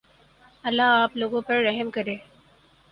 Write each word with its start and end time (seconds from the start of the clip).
اللہ 0.63 0.81
آپ 0.81 1.17
لوگوں 1.17 1.41
پر 1.41 1.63
رحم 1.63 1.89
کرے 1.91 2.15